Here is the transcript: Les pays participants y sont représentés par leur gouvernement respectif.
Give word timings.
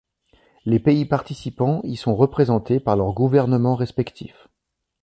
Les 0.65 0.79
pays 0.79 1.05
participants 1.05 1.79
y 1.83 1.95
sont 1.95 2.15
représentés 2.15 2.79
par 2.79 2.95
leur 2.95 3.13
gouvernement 3.13 3.75
respectif. 3.75 4.47